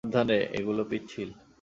[0.03, 1.29] সাবধানে, এগুলো পিচ্ছিল।